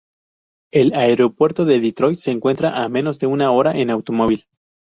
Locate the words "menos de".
2.89-3.27